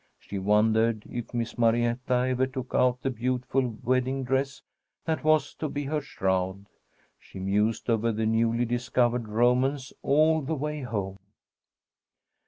[0.17, 4.63] She wondered if Miss Marietta ever took out the beautiful wedding dress
[5.05, 6.65] that was to be her shroud.
[7.19, 11.19] She mused over the newly discovered romance all the way home.